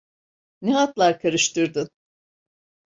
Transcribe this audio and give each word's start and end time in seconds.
Ne 0.61 0.73
haltlar 0.73 1.19
karıştırdın? 1.19 1.89